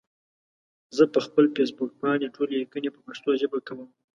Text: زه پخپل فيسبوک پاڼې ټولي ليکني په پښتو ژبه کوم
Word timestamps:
زه 0.97 1.03
پخپل 1.15 1.45
فيسبوک 1.55 1.91
پاڼې 1.99 2.27
ټولي 2.35 2.55
ليکني 2.61 2.89
په 2.93 2.99
پښتو 3.07 3.29
ژبه 3.41 3.59
کوم 3.67 3.79